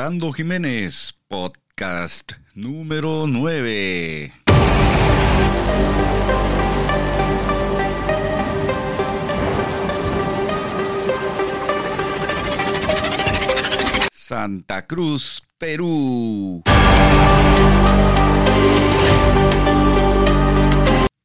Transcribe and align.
Orlando 0.00 0.32
Jiménez, 0.32 1.14
podcast 1.28 2.32
número 2.54 3.26
9. 3.26 4.32
Santa 14.10 14.86
Cruz, 14.86 15.42
Perú. 15.58 16.62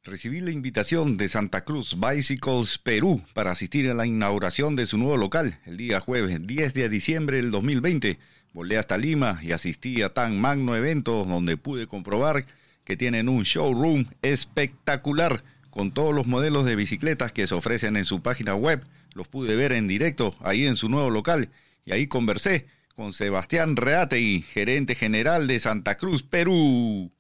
Recibí 0.04 0.42
la 0.42 0.52
invitación 0.52 1.16
de 1.16 1.30
Santa 1.30 1.64
Cruz 1.64 1.98
Bicycles 1.98 2.78
Perú 2.78 3.22
para 3.34 3.52
asistir 3.52 3.90
a 3.90 3.94
la 3.94 4.06
inauguración 4.06 4.76
de 4.76 4.86
su 4.86 4.98
nuevo 4.98 5.16
local 5.16 5.60
el 5.66 5.78
día 5.78 6.02
jueves 6.02 6.46
10 6.46 6.74
de 6.74 6.90
diciembre 6.90 7.38
del 7.38 7.52
2020. 7.52 8.20
Volé 8.56 8.78
hasta 8.78 8.98
Lima 8.98 9.42
y 9.44 9.52
asistí 9.52 10.02
a 10.02 10.14
tan 10.14 10.40
magno 10.40 10.78
evento 10.78 11.26
donde 11.26 11.58
pude 11.58 11.88
comprobar 11.88 12.46
que 12.86 12.96
tienen 12.96 13.28
un 13.28 13.44
showroom 13.44 14.06
espectacular 14.22 15.44
con 15.70 15.92
todos 15.92 16.16
los 16.16 16.26
modelos 16.26 16.64
de 16.64 16.78
bicicletas 16.78 17.34
que 17.34 17.48
se 17.48 17.54
ofrecen 17.54 17.98
en 17.98 18.06
su 18.06 18.22
página 18.22 18.56
web. 18.56 18.82
Los 19.14 19.28
pude 19.28 19.58
ver 19.58 19.74
en 19.74 19.90
directo 19.90 20.38
ahí 20.40 20.66
en 20.66 20.78
su 20.78 20.88
nuevo 20.88 21.10
local 21.10 21.50
y 21.84 21.92
ahí 21.92 22.08
conversé 22.08 22.66
con 22.96 23.12
Sebastián 23.12 23.76
Reategui, 23.76 24.44
gerente 24.44 24.96
general 24.96 25.48
de 25.48 25.60
Santa 25.60 25.98
Cruz, 25.98 26.24
Perú. 26.24 27.12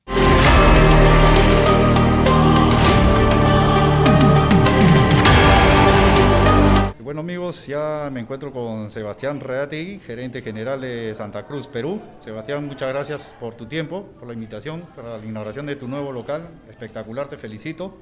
Bueno 7.05 7.19
amigos, 7.19 7.67
ya 7.67 8.09
me 8.11 8.19
encuentro 8.19 8.51
con 8.51 8.89
Sebastián 8.89 9.39
Reategui, 9.39 9.99
gerente 9.99 10.41
general 10.41 10.81
de 10.81 11.13
Santa 11.13 11.43
Cruz, 11.43 11.67
Perú. 11.67 12.01
Sebastián, 12.19 12.65
muchas 12.65 12.89
gracias 12.89 13.29
por 13.39 13.53
tu 13.53 13.67
tiempo, 13.67 14.07
por 14.17 14.27
la 14.27 14.33
invitación 14.33 14.81
para 14.95 15.19
la 15.19 15.23
inauguración 15.23 15.67
de 15.67 15.75
tu 15.75 15.87
nuevo 15.87 16.11
local. 16.11 16.49
Espectacular, 16.67 17.27
te 17.27 17.37
felicito 17.37 17.95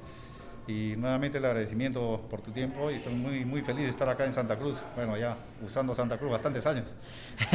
y 0.66 0.94
nuevamente 0.96 1.36
el 1.36 1.44
agradecimiento 1.44 2.22
por 2.30 2.40
tu 2.40 2.50
tiempo 2.50 2.90
y 2.90 2.94
estoy 2.94 3.12
muy, 3.12 3.44
muy 3.44 3.60
feliz 3.60 3.84
de 3.84 3.90
estar 3.90 4.08
acá 4.08 4.24
en 4.24 4.32
Santa 4.32 4.56
Cruz, 4.56 4.78
bueno, 4.96 5.18
ya 5.18 5.36
usando 5.62 5.94
Santa 5.94 6.16
Cruz 6.16 6.30
bastantes 6.30 6.64
años. 6.64 6.94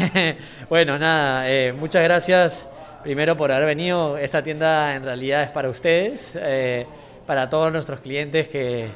bueno, 0.70 1.00
nada, 1.00 1.50
eh, 1.50 1.74
muchas 1.74 2.04
gracias 2.04 2.70
primero 3.02 3.36
por 3.36 3.52
haber 3.52 3.66
venido. 3.66 4.20
Esta 4.20 4.44
tienda 4.44 4.96
en 4.96 5.04
realidad 5.04 5.42
es 5.42 5.50
para 5.50 5.68
ustedes, 5.68 6.38
eh, 6.40 6.86
para 7.26 7.50
todos 7.50 7.72
nuestros 7.72 8.02
clientes 8.02 8.48
que, 8.50 8.92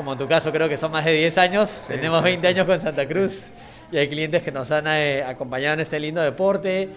como 0.00 0.14
en 0.14 0.18
tu 0.18 0.26
caso, 0.26 0.50
creo 0.50 0.66
que 0.66 0.78
son 0.78 0.92
más 0.92 1.04
de 1.04 1.12
10 1.12 1.36
años, 1.36 1.84
tenemos 1.86 2.22
20 2.22 2.46
años 2.46 2.64
con 2.64 2.80
Santa 2.80 3.06
Cruz 3.06 3.50
y 3.92 3.98
hay 3.98 4.08
clientes 4.08 4.42
que 4.42 4.50
nos 4.50 4.70
han 4.70 4.86
eh, 4.86 5.22
acompañado 5.22 5.74
en 5.74 5.80
este 5.80 6.00
lindo 6.00 6.22
deporte 6.22 6.88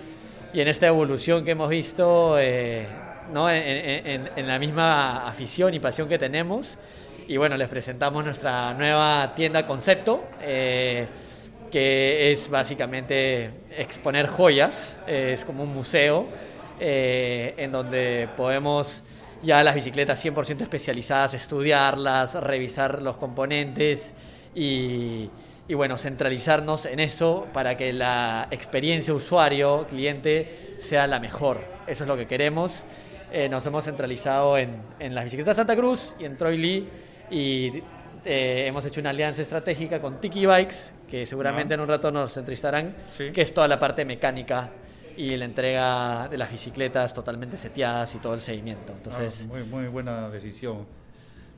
y 0.54 0.62
en 0.62 0.70
esta 0.70 0.88
evolución 0.88 1.44
que 1.44 1.52
hemos 1.52 1.68
visto 1.68 2.38
¿no? 3.34 3.50
En, 3.50 4.48
la 4.48 4.58
misma 4.58 5.28
afición 5.28 5.74
y 5.74 5.82
pasión 5.82 6.08
que 6.08 6.18
tenemos. 6.18 6.78
Y 7.28 7.36
bueno, 7.36 7.58
les 7.58 7.68
presentamos 7.68 8.24
nuestra 8.24 8.74
nueva 8.74 9.34
tienda 9.36 9.68
concepto, 9.68 10.24
eh, 10.42 11.06
que 11.74 12.32
es 12.32 12.50
básicamente 12.50 13.50
exponer 13.78 14.28
joyas, 14.28 14.98
es 15.08 15.44
como 15.44 15.64
un 15.64 15.74
museo 15.74 16.28
eh, 16.80 17.54
en 17.58 17.70
donde 17.70 18.30
podemos 18.38 19.03
ya 19.44 19.64
las 19.64 19.76
bicicletas 19.76 20.24
100% 20.24 20.62
especializadas, 20.62 21.34
estudiarlas, 21.34 22.36
revisar 22.36 23.02
los 23.02 23.18
componentes 23.18 24.14
y, 24.56 25.30
y, 25.68 25.74
bueno, 25.74 25.98
centralizarnos 25.98 26.86
en 26.86 27.00
eso 27.00 27.48
para 27.54 27.76
que 27.76 27.92
la 27.94 28.48
experiencia 28.52 29.14
usuario, 29.14 29.86
cliente, 29.90 30.78
sea 30.80 31.08
la 31.08 31.20
mejor. 31.20 31.62
Eso 31.88 32.06
es 32.06 32.08
lo 32.08 32.16
que 32.16 32.26
queremos. 32.26 32.84
Eh, 33.32 33.50
nos 33.50 33.66
hemos 33.66 33.84
centralizado 33.84 34.58
en, 34.58 34.78
en, 35.00 35.14
las 35.14 35.26
bicicletas 35.26 35.58
Santa 35.58 35.76
Cruz 35.76 36.16
y 36.20 36.26
en 36.26 36.38
Troy 36.38 36.58
Lee 36.58 36.90
y 37.30 37.84
eh, 38.26 38.66
hemos 38.68 38.86
hecho 38.86 39.02
una 39.02 39.10
alianza 39.10 39.42
estratégica 39.42 40.00
con 40.00 40.22
Tiki 40.22 40.46
Bikes, 40.46 40.92
que 41.10 41.26
seguramente 41.26 41.74
en 41.74 41.82
un 41.82 41.88
rato 41.88 42.12
nos 42.12 42.38
entrevistarán, 42.38 42.96
que 43.18 43.42
es 43.42 43.54
toda 43.54 43.68
la 43.68 43.78
parte 43.80 44.06
mecánica 44.06 44.70
y 45.18 45.36
la 45.38 45.46
entrega 45.46 46.28
de 46.30 46.38
las 46.38 46.52
bicicletas 46.52 47.14
totalmente 47.14 47.58
seteadas 47.58 48.14
y 48.16 48.18
todo 48.20 48.34
el 48.34 48.42
seguimiento. 48.42 48.94
Entonces, 48.94 49.48
muy, 49.48 49.64
muy 49.64 49.88
buena 49.88 50.30
decisión, 50.30 50.86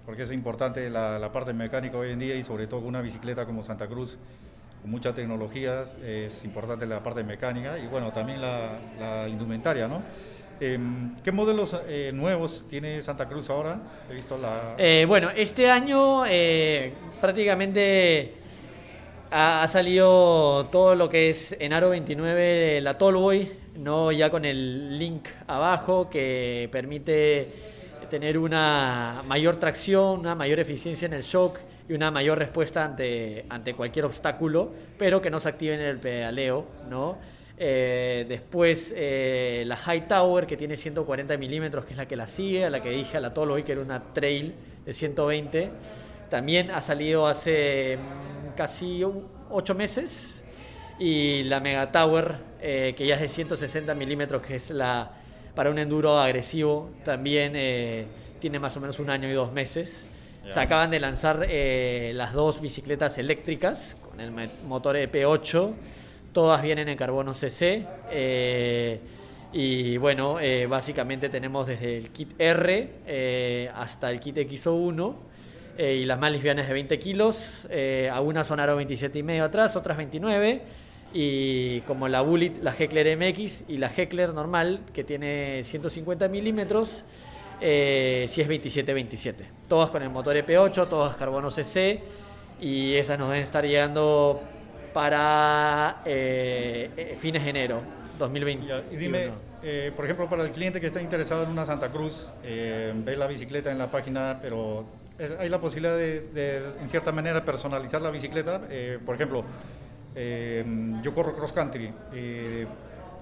porque 0.05 0.23
es 0.23 0.31
importante 0.31 0.89
la, 0.89 1.19
la, 1.19 1.31
parte 1.31 1.53
mecánica 1.53 1.97
hoy 1.97 2.11
en 2.11 2.19
día 2.19 2.35
y 2.35 2.43
sobre 2.43 2.67
todo 2.67 2.81
con 2.81 2.89
una 2.89 3.01
bicicleta 3.01 3.45
como 3.45 3.63
Santa 3.63 3.88
Cruz, 3.88 4.17
con 4.81 4.91
mucha 4.91 5.13
tecnología, 5.13 5.85
es 6.03 6.43
importante 6.45 6.85
la 6.85 7.01
parte 7.01 7.23
mecánica 7.23 7.77
y 7.79 7.88
bueno, 7.88 8.11
también 8.11 8.41
la, 8.41 8.79
la 8.99 9.27
indumentaria, 9.27 9.87
¿no? 9.87 10.01
Em, 10.59 11.16
¿Qué 11.22 11.31
modelos 11.33 11.75
eh, 11.87 12.11
nuevos 12.13 12.66
tiene 12.69 13.03
Santa 13.03 13.27
Cruz 13.27 13.49
ahora? 13.49 13.79
He 14.09 14.13
visto 14.13 14.37
la... 14.37 14.75
Eh, 14.77 15.05
bueno, 15.05 15.29
este 15.35 15.69
año 15.69 16.25
eh, 16.25 16.93
prácticamente 17.19 18.35
ha, 19.31 19.68
salido 19.68 20.68
todo 20.72 20.96
lo 20.96 21.09
que 21.09 21.30
es 21.30 21.56
en 21.59 21.74
Aro 21.74 21.90
29 21.90 22.81
la 22.81 22.97
Tallboy, 22.97 23.52
¿no? 23.78 24.12
ya 24.12 24.30
con 24.30 24.46
el 24.46 24.97
link 24.97 25.28
abajo 25.47 26.09
que 26.09 26.69
permite 26.72 27.50
tener 28.09 28.38
una 28.38 29.24
mayor 29.25 29.58
tracción, 29.58 30.19
una 30.19 30.35
mayor 30.35 30.59
eficiencia 30.59 31.06
en 31.06 31.14
el 31.14 31.24
shock 31.24 31.59
y 31.90 31.94
una 31.94 32.12
mayor 32.12 32.38
respuesta 32.38 32.85
ante, 32.85 33.46
ante 33.50 33.74
cualquier 33.74 34.06
obstáculo, 34.06 34.72
pero 34.97 35.22
que 35.22 35.30
no 35.30 35.40
se 35.40 35.50
active 35.50 35.75
en 35.75 35.81
el 35.81 36.00
pedaleo, 36.00 36.66
¿no? 36.90 37.18
Eh, 37.58 38.25
después 38.28 38.94
eh, 38.96 39.64
la 39.66 39.78
High 39.78 40.08
Tower, 40.08 40.46
que 40.46 40.58
tiene 40.58 40.75
140 40.75 41.38
milímetros, 41.38 41.85
que 41.85 41.91
es 41.91 41.97
la 41.97 42.08
que 42.08 42.16
la 42.16 42.28
sigue, 42.28 42.66
a 42.66 42.69
la 42.69 42.81
que 42.81 42.90
dije 42.90 43.18
a 43.18 43.22
la 43.22 43.34
Tolo 43.34 43.53
hoy, 43.53 43.64
que 43.64 43.72
era 43.72 43.81
una 43.81 44.14
trail 44.14 44.53
de 44.85 44.94
120. 44.94 45.72
También 46.30 46.72
ha 46.72 46.81
salido 46.81 47.28
hace 47.28 47.97
casi 48.55 49.03
8 49.03 49.75
meses. 49.75 50.43
Y 50.97 51.43
la 51.43 51.59
Mega 51.59 51.91
Tower, 51.91 52.35
eh, 52.61 52.93
que 52.97 53.05
ya 53.05 53.16
es 53.16 53.21
de 53.21 53.29
160 53.29 53.93
milímetros, 53.95 54.41
que 54.41 54.55
es 54.55 54.69
la 54.69 55.11
para 55.53 55.69
un 55.69 55.79
enduro 55.79 56.17
agresivo, 56.19 56.89
también 57.05 57.53
tiene 58.41 58.59
más 58.59 58.75
o 58.75 58.81
menos 58.81 58.99
un 58.99 59.09
año 59.09 59.29
y 59.29 59.33
dos 59.33 59.53
meses. 59.53 60.05
Se 60.49 60.59
acaban 60.59 60.91
de 60.91 60.99
lanzar 60.99 61.47
las 61.47 62.33
dos 62.33 62.59
bicicletas 62.59 63.17
eléctricas 63.17 63.95
con 64.01 64.19
el 64.19 64.31
motor 64.67 64.97
EP8 64.97 65.73
Todas 66.35 66.61
vienen 66.61 66.89
en 66.89 66.97
carbono 66.97 67.33
CC. 67.33 67.87
Eh, 68.11 68.99
y 69.53 69.95
bueno, 69.95 70.37
eh, 70.41 70.67
básicamente 70.67 71.29
tenemos 71.29 71.66
desde 71.66 71.97
el 71.97 72.09
kit 72.09 72.33
R 72.37 72.91
eh, 73.07 73.72
hasta 73.73 74.11
el 74.11 74.19
kit 74.19 74.35
XO1 74.35 75.16
y 75.78 76.06
las 76.06 76.19
más 76.19 76.31
livianas 76.31 76.68
de 76.68 76.74
20 76.74 77.00
kilos. 77.00 77.68
algunas 78.12 78.47
son 78.47 78.59
aro 78.59 78.75
27 78.75 79.19
y 79.19 79.24
medio 79.24 79.44
atrás, 79.44 79.75
otras 79.75 79.97
29. 79.97 80.62
Y 81.13 81.81
como 81.81 82.08
la 82.08 82.22
Bullet, 82.22 82.53
la 82.62 82.74
Heckler 82.78 83.18
MX 83.18 83.66
y 83.68 83.78
la 83.78 83.91
Heckler 83.96 84.34
normal, 84.34 84.81
que 84.94 85.03
tiene 85.03 85.64
150 85.64 86.28
milímetros, 86.28 87.06
si 87.59 87.66
es 88.41 88.47
27-27. 88.47 89.34
Todas 89.69 89.90
con 89.90 90.03
el 90.03 90.09
motor 90.09 90.35
EP8, 90.35 90.88
todas 90.88 91.16
carbono 91.16 91.52
CC. 91.52 92.02
Y 92.59 92.96
esas 92.96 93.19
nos 93.19 93.30
deben 93.30 93.44
estar 93.44 93.66
llegando 93.66 94.41
para 94.96 96.02
eh, 96.06 96.90
eh, 96.96 97.18
fines 97.19 97.44
de 97.44 97.50
enero 97.50 97.81
2020. 98.18 98.66
y 98.91 98.96
dime, 98.96 99.28
eh, 99.61 99.91
por 99.94 100.05
ejemplo, 100.05 100.29
para 100.29 100.46
el 100.46 100.52
cliente 100.52 100.79
que 100.79 100.88
está 100.88 101.02
interesado 101.02 101.44
en 101.44 101.49
una 101.49 101.66
Santa 101.66 101.91
Cruz, 101.91 102.29
ve 102.41 103.16
la 103.17 103.28
bicicleta 103.28 103.73
en 103.73 103.78
la 103.78 103.91
página, 103.91 104.40
pero 104.41 104.85
hay 105.40 105.50
la 105.50 105.59
posibilidad 105.59 105.96
de, 105.96 106.73
en 106.82 106.90
cierta 106.90 107.12
manera, 107.12 107.44
personalizar 107.44 108.02
la 108.02 108.12
bicicleta. 108.12 108.62
por 109.06 109.16
ejemplo, 109.16 109.44
yo 111.02 111.14
corro 111.14 111.35
cross 111.35 111.53
country. 111.53 111.94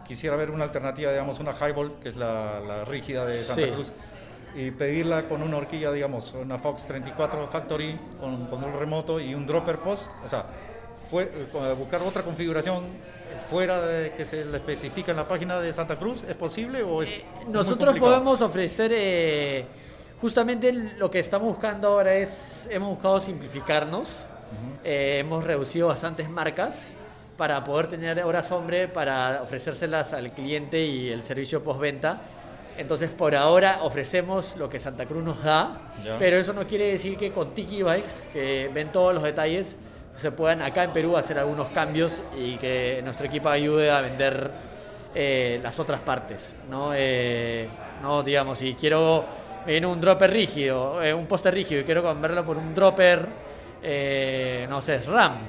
quisiera 0.08 0.36
ver 0.36 0.52
una 0.52 0.64
alternativa, 0.64 1.12
digamos, 1.12 1.40
una 1.40 1.54
highball, 1.54 1.94
que 2.02 2.10
es 2.10 2.16
la, 2.16 2.86
rígida 2.86 3.26
de 3.26 3.38
Santa 3.38 3.74
Cruz 3.74 3.88
y 4.56 4.72
pedirla 4.72 5.24
con 5.24 5.42
una 5.42 5.58
horquilla, 5.58 5.92
digamos, 5.92 6.34
una 6.34 6.60
Fox 6.60 6.86
34 6.86 7.48
Factory 7.52 7.98
con 8.20 8.46
control 8.48 8.80
remoto 8.80 9.20
y 9.20 9.34
un 9.34 9.48
dropper 9.48 9.78
post, 9.78 10.04
o 10.26 10.30
sea, 10.30 10.46
eh, 11.12 11.76
buscar 11.78 12.02
otra 12.02 12.24
configuración 12.24 12.84
fuera 13.50 13.82
de 13.82 14.12
que 14.12 14.26
se 14.26 14.46
le 14.46 14.58
especifica 14.58 15.12
en 15.12 15.18
la 15.18 15.28
página 15.28 15.60
de 15.60 15.74
Santa 15.74 15.96
Cruz? 15.96 16.24
¿Es 16.28 16.36
posible 16.36 16.84
o 16.84 17.02
es 17.02 17.10
eh, 17.10 17.24
Nosotros 17.50 17.98
podemos 18.00 18.42
ofrecer, 18.42 18.92
eh, 18.94 19.66
justamente 20.24 20.72
lo 20.72 21.12
que 21.12 21.20
estamos 21.20 21.50
buscando 21.50 21.90
ahora 21.90 22.16
es, 22.16 22.70
hemos 22.72 22.88
buscado 22.88 23.20
simplificarnos, 23.20 24.26
hemos 24.82 25.44
reducido 25.44 25.90
bastantes 25.90 26.30
marcas 26.30 26.94
para 27.36 27.62
poder 27.66 27.88
tener 27.88 28.24
horas 28.24 28.50
hombre 28.54 28.88
para 28.88 29.42
ofrecérselas 29.44 30.14
al 30.14 30.32
cliente 30.32 30.82
y 30.86 31.10
el 31.10 31.24
servicio 31.24 31.62
postventa. 31.62 32.22
Entonces, 32.78 33.12
por 33.12 33.36
ahora 33.36 33.80
ofrecemos 33.82 34.56
lo 34.56 34.70
que 34.70 34.80
Santa 34.80 35.06
Cruz 35.06 35.26
nos 35.26 35.44
da, 35.44 35.92
pero 36.18 36.38
eso 36.38 36.54
no 36.54 36.66
quiere 36.66 36.86
decir 36.86 37.18
que 37.18 37.34
con 37.34 37.54
Tiki 37.54 37.84
Bikes, 37.84 38.24
que 38.32 38.72
ven 38.74 38.94
todos 38.94 39.14
los 39.14 39.24
detalles, 39.24 39.76
se 40.16 40.32
puedan 40.32 40.62
acá 40.62 40.86
en 40.86 40.94
Perú 40.94 41.18
hacer 41.18 41.38
algunos 41.38 41.68
cambios 41.72 42.22
y 42.38 42.56
que 42.56 43.02
nuestro 43.04 43.28
equipo 43.28 43.50
ayude 43.50 43.92
a 43.92 44.00
vender 44.00 44.52
eh, 45.14 45.60
las 45.62 45.82
otras 45.82 46.00
partes, 46.00 46.56
¿no? 46.70 46.94
Eh, 46.96 47.68
no, 48.02 48.24
digamos, 48.24 48.60
si 48.60 48.74
quiero 48.76 49.43
en 49.66 49.86
un 49.86 50.00
dropper 50.02 50.32
rígido, 50.32 51.02
eh, 51.02 51.14
un 51.14 51.26
poste 51.26 51.52
rígido 51.52 51.82
y 51.82 51.84
quiero 51.84 52.04
cambiarlo 52.04 52.46
por 52.46 52.58
un 52.58 52.74
dropper, 52.74 53.28
no 54.70 54.82
sé, 54.82 55.00
RAM. 55.00 55.40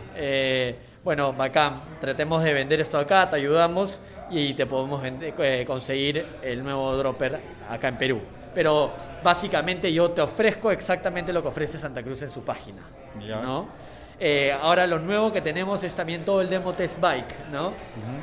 bueno, 1.02 1.32
bacán, 1.32 1.74
tratemos 2.00 2.42
de 2.42 2.52
vender 2.52 2.80
esto 2.80 2.98
acá, 2.98 3.28
te 3.28 3.36
ayudamos 3.36 4.00
y 4.30 4.54
te 4.54 4.66
podemos 4.66 5.02
conseguir 5.66 6.26
el 6.42 6.62
nuevo 6.62 6.96
dropper 6.96 7.38
acá 7.70 7.88
en 7.88 7.98
Perú. 7.98 8.20
Pero 8.54 8.92
básicamente 9.22 9.92
yo 9.92 10.10
te 10.10 10.22
ofrezco 10.22 10.70
exactamente 10.70 11.32
lo 11.32 11.42
que 11.42 11.48
ofrece 11.48 11.78
Santa 11.78 12.02
Cruz 12.02 12.22
en 12.22 12.30
su 12.30 12.42
página, 12.42 12.82
¿no? 13.42 13.68
Eh, 14.20 14.52
ahora 14.52 14.86
lo 14.86 15.00
nuevo 15.00 15.32
que 15.32 15.40
tenemos 15.40 15.82
es 15.82 15.94
también 15.94 16.24
todo 16.24 16.40
el 16.40 16.48
demo 16.48 16.72
test 16.72 17.00
bike, 17.00 17.48
¿no? 17.50 17.72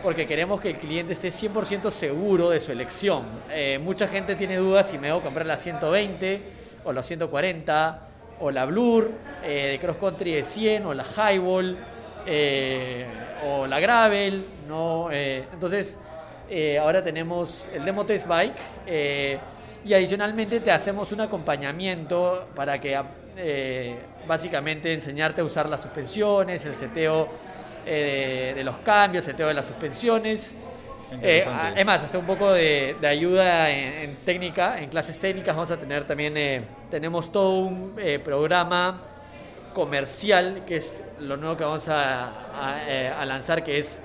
Porque 0.01 0.25
queremos 0.25 0.61
que 0.61 0.69
el 0.69 0.77
cliente 0.77 1.13
esté 1.13 1.29
100% 1.29 1.89
seguro 1.91 2.49
de 2.49 2.59
su 2.59 2.71
elección. 2.71 3.25
Eh, 3.49 3.77
mucha 3.81 4.07
gente 4.07 4.35
tiene 4.35 4.57
dudas 4.57 4.89
si 4.89 4.97
me 4.97 5.07
debo 5.07 5.21
comprar 5.21 5.45
la 5.45 5.57
120 5.57 6.41
o 6.85 6.93
la 6.93 7.03
140 7.03 8.07
o 8.39 8.51
la 8.51 8.65
Blur 8.65 9.11
eh, 9.43 9.71
de 9.71 9.79
Cross 9.79 9.97
Country 9.97 10.33
de 10.33 10.43
100 10.43 10.85
o 10.85 10.93
la 10.93 11.03
Highball 11.03 11.77
o 13.43 13.65
la 13.65 13.79
Gravel, 13.79 14.45
¿no? 14.67 15.09
entonces, 15.11 15.97
ahora 16.79 17.03
tenemos 17.03 17.67
el 17.73 17.83
demo 17.83 18.05
test 18.05 18.27
bike 18.27 18.55
y 19.83 19.93
adicionalmente 19.93 20.59
te 20.59 20.71
hacemos 20.71 21.11
un 21.11 21.21
acompañamiento 21.21 22.45
para 22.53 22.79
que 22.79 22.95
básicamente 24.27 24.93
enseñarte 24.93 25.41
a 25.41 25.43
usar 25.43 25.67
las 25.69 25.81
suspensiones, 25.81 26.65
el 26.65 26.75
seteo 26.75 27.27
eh, 27.85 28.53
de, 28.55 28.63
los 28.63 28.77
cambios, 28.79 29.27
el 29.27 29.33
seteo 29.33 29.47
de 29.47 29.53
las 29.53 29.65
suspensiones. 29.65 30.55
Eh, 31.21 31.45
es 31.75 31.85
más, 31.85 32.03
hasta 32.03 32.17
un 32.17 32.25
poco 32.25 32.53
de, 32.53 32.95
ayuda 33.03 33.69
en, 33.69 34.15
técnica, 34.17 34.79
en 34.79 34.89
clases 34.89 35.19
técnicas 35.19 35.55
vamos 35.55 35.71
a 35.71 35.77
tener 35.77 36.07
también, 36.07 36.65
tenemos 36.89 37.31
todo 37.31 37.59
un 37.59 37.95
programa 38.23 39.01
comercial, 39.73 40.63
que 40.65 40.77
es 40.77 41.03
lo 41.19 41.35
nuevo 41.35 41.57
que 41.57 41.65
vamos 41.65 41.89
a 41.89 43.25
lanzar, 43.25 43.61
que 43.63 43.79
es 43.79 44.01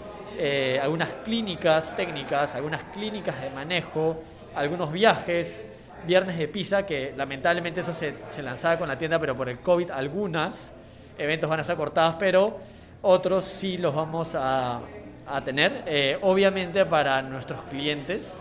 algunas 0.82 1.10
clínicas 1.24 1.94
técnicas, 1.94 2.56
algunas 2.56 2.82
clínicas 2.92 3.40
de 3.40 3.50
manejo, 3.50 4.20
algunos 4.56 4.90
viajes, 4.90 5.64
viernes 6.06 6.38
de 6.38 6.48
pizza, 6.48 6.86
que 6.86 7.12
lamentablemente 7.16 7.80
eso 7.80 7.92
se, 7.92 8.14
lanzaba 8.42 8.78
con 8.78 8.88
la 8.88 8.96
tienda, 8.96 9.18
pero 9.18 9.36
por 9.36 9.48
el 9.48 9.58
COVID 9.58 9.90
algunos 9.90 10.70
eventos 11.18 11.50
van 11.50 11.60
a 11.60 11.64
ser 11.64 11.76
cortados, 11.76 12.16
pero 12.18 12.58
otros 13.02 13.44
sí 13.44 13.76
los 13.76 13.94
vamos 13.94 14.34
a, 14.34 14.80
tener, 15.44 15.82
eh, 15.86 16.18
obviamente 16.22 16.86
para 16.86 17.20
nuestros 17.20 17.60
clientes, 17.64 18.36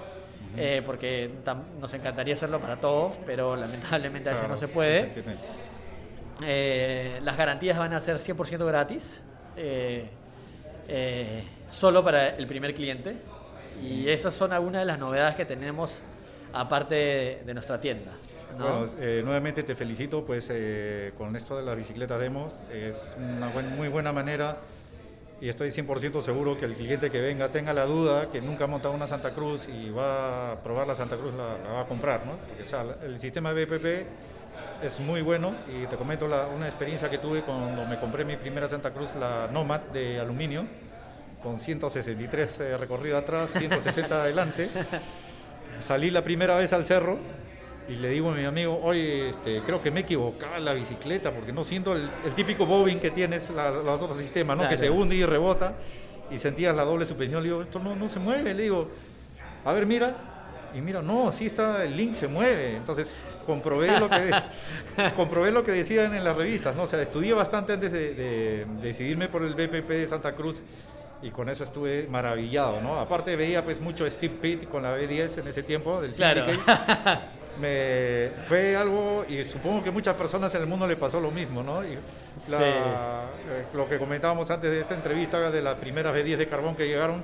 eh, 0.56 0.84
porque 0.86 1.32
nos 1.80 1.94
encantaría 1.94 2.36
hacerlo 2.36 2.60
para 2.60 2.76
todos, 2.78 3.14
pero 3.26 3.56
lamentablemente 3.56 4.30
a 4.30 4.34
veces 4.34 4.48
no 4.48 4.56
se 4.56 4.68
puede. 4.68 5.12
Eh, 6.44 7.20
las 7.24 7.38
garantías 7.38 7.78
van 7.78 7.94
a 7.94 8.00
ser 8.00 8.18
100% 8.18 8.66
gratis, 8.66 9.22
solo 11.68 12.04
para 12.04 12.30
el 12.30 12.46
primer 12.46 12.74
cliente, 12.76 13.16
y 13.82 14.08
esas 14.08 14.34
son 14.34 14.54
algunas 14.54 14.84
de 14.84 14.86
las 14.86 15.00
novedades 15.00 15.36
que 15.36 15.46
tenemos 15.46 16.02
aparte 16.56 17.42
de, 17.46 17.54
nuestra 17.54 17.80
tienda. 17.80 18.12
Bueno, 18.58 18.90
eh, 19.00 19.22
nuevamente 19.24 19.64
te 19.64 19.76
felicito 19.76 20.26
pues 20.26 20.48
eh, 20.50 21.12
con 21.18 21.36
esto 21.36 21.58
de 21.58 21.64
las 21.64 21.76
bicicletas 21.76 22.20
demos, 22.20 22.54
es 22.72 23.16
una 23.18 23.50
muy 23.50 23.90
buena 23.90 24.14
manera 24.14 24.58
y 25.42 25.50
estoy 25.50 25.72
100% 25.72 26.24
seguro 26.24 26.58
que 26.58 26.66
el 26.66 26.76
cliente 26.76 27.12
que 27.12 27.20
venga 27.20 27.50
tenga 27.50 27.74
la 27.74 27.86
duda 27.86 28.32
que 28.32 28.42
nunca 28.42 28.64
ha 28.64 28.68
montado 28.68 28.94
una 28.94 29.08
Santa 29.08 29.34
Cruz 29.34 29.68
y 29.68 29.90
va 29.90 30.54
a 30.54 30.64
probar 30.64 30.88
la 30.88 30.96
Santa 30.96 31.18
Cruz, 31.18 31.34
la, 31.34 31.58
va 31.74 31.82
a 31.82 31.86
comprar, 31.86 32.26
¿no? 32.26 32.34
el 33.06 33.20
sistema 33.20 33.52
BPP 33.52 33.86
es 34.84 35.00
muy 35.00 35.22
bueno 35.22 35.56
y 35.68 35.86
te 35.88 35.96
comento 35.96 36.26
una 36.26 36.68
experiencia 36.68 37.10
que 37.10 37.18
tuve 37.18 37.42
cuando 37.42 37.86
me 37.86 38.00
compré 38.00 38.24
mi 38.24 38.36
primera 38.38 38.70
Santa 38.70 38.92
Cruz, 38.92 39.10
la 39.20 39.50
Nomad 39.52 39.82
de 39.94 40.20
aluminio, 40.20 40.66
con 41.42 41.60
163 41.60 42.60
eh, 42.60 42.78
recorrido 42.78 43.18
atrás, 43.18 43.52
160 43.52 44.16
adelante. 44.22 44.70
Salí 45.82 46.12
la 46.12 46.24
primera 46.24 46.58
vez 46.58 46.74
al 46.74 46.86
cerro 46.86 47.20
y 47.88 47.96
le 47.96 48.10
digo 48.10 48.32
a 48.32 48.34
mi 48.34 48.44
amigo, 48.46 48.80
oye, 48.82 49.30
este, 49.30 49.62
creo 49.62 49.82
que 49.82 49.92
me 49.92 50.02
equivocaba 50.02 50.60
la 50.60 50.74
bicicleta 50.74 51.32
porque 51.32 51.54
no 51.54 51.64
siento 51.64 51.94
el, 51.96 52.10
típico 52.36 52.66
bobbing 52.66 53.00
que 53.00 53.12
tienes 53.12 53.50
los 53.50 54.02
otros 54.02 54.18
sistemas, 54.18 54.58
¿no? 54.58 54.68
Que 54.68 54.78
se 54.78 54.90
hunde 54.90 55.16
y 55.16 55.26
rebota 55.26 55.76
y 56.32 56.38
sentías 56.38 56.76
la 56.76 56.84
doble 56.84 57.06
suspensión. 57.06 57.44
Le 57.44 57.50
digo, 57.50 57.62
esto 57.62 57.80
no, 57.80 57.96
no 57.96 58.08
se 58.08 58.20
mueve. 58.20 58.54
Le 58.54 58.64
digo, 58.64 58.90
a 59.64 59.74
ver, 59.74 59.86
mira. 59.86 60.16
Y 60.74 60.82
mira, 60.82 61.02
no, 61.02 61.32
sí 61.32 61.46
está, 61.46 61.86
el 61.86 61.96
link 61.96 62.16
se 62.16 62.28
mueve. 62.28 62.76
Entonces 62.76 63.12
comprobé 63.46 64.00
lo 64.00 64.10
que, 64.10 64.32
comprobé 65.16 65.52
lo 65.52 65.64
que 65.64 65.72
decían 65.72 66.16
en 66.16 66.24
las 66.24 66.36
revistas, 66.36 66.76
¿no? 66.76 66.84
O 66.84 66.88
sea, 66.88 67.02
estudié 67.02 67.34
bastante 67.34 67.74
antes 67.74 67.92
de, 67.92 68.16
de 68.16 68.66
decidirme 68.82 69.30
por 69.30 69.44
el 69.44 69.54
BPP 69.54 69.88
de 69.90 70.08
Santa 70.08 70.34
Cruz 70.34 70.64
y 71.22 71.32
con 71.32 71.50
eso 71.50 71.64
estuve 71.64 72.08
maravillado, 72.10 72.82
¿no? 72.82 73.00
Aparte 73.00 73.36
veía 73.36 73.64
pues 73.64 73.80
mucho 73.80 74.10
Steve 74.10 74.36
Pitt 74.42 74.70
con 74.70 74.84
la 74.84 74.98
B10 74.98 75.40
en 75.40 75.48
ese 75.48 75.64
tiempo 75.64 76.02
del 76.02 76.12
claro. 76.12 76.46
Me, 77.60 78.32
fue 78.50 78.76
algo, 78.76 79.26
y 79.30 79.42
supongo 79.46 79.82
que 79.82 79.90
muchas 79.90 80.16
personas 80.16 80.54
en 80.56 80.64
el 80.64 80.68
mundo 80.68 80.86
le 80.86 80.98
pasó 80.98 81.22
lo 81.22 81.32
mismo, 81.32 81.64
¿no? 81.64 81.86
Y 81.86 81.94
eh, 81.94 82.82
lo 83.74 83.88
que 83.88 83.98
comentábamos 83.98 84.52
antes 84.52 84.70
de 84.70 84.82
esta 84.82 84.94
entrevista 84.94 85.50
de 85.50 85.62
las 85.62 85.76
primeras 85.76 86.14
B10 86.14 86.36
de 86.36 86.48
carbón 86.50 86.76
que 86.76 86.86
llegaron, 86.86 87.24